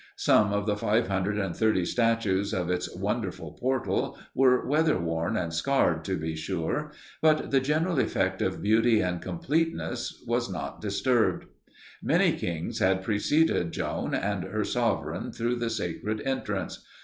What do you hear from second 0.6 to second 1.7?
the five hundred and